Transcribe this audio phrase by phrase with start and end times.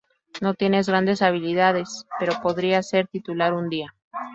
[0.41, 3.93] No tiene grandes habilidades, pero podría ser titular un día".